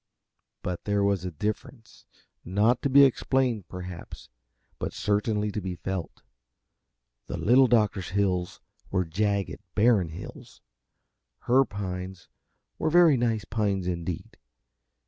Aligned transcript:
But 0.63 0.85
there 0.85 1.03
was 1.03 1.25
a 1.25 1.31
difference, 1.31 2.05
not 2.43 2.81
to 2.81 2.89
be 2.89 3.03
explained, 3.03 3.67
perhaps, 3.69 4.29
but 4.79 4.93
certainly 4.93 5.51
to 5.51 5.61
be 5.61 5.75
felt. 5.75 6.23
The 7.27 7.37
Little 7.37 7.67
Doctor's 7.67 8.09
hills 8.09 8.61
were 8.89 9.05
jagged, 9.05 9.59
barren 9.75 10.09
hills; 10.09 10.59
her 11.41 11.65
pines 11.65 12.29
were 12.79 12.89
very 12.89 13.15
nice 13.15 13.45
pines 13.45 13.85
indeed. 13.85 14.37